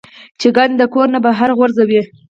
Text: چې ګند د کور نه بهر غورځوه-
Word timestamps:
چې 0.39 0.47
ګند 0.57 0.73
د 0.77 0.81
کور 0.93 1.07
نه 1.15 1.19
بهر 1.25 1.49
غورځوه- 1.57 2.01